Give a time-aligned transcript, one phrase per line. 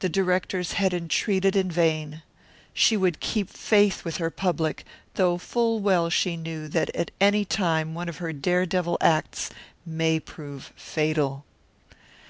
[0.00, 2.20] The directors had entreated in vain.
[2.74, 7.46] She would keep faith with her public, though full well she knew that at any
[7.46, 9.48] time one of her dare devil acts
[9.86, 11.46] might prove fatal.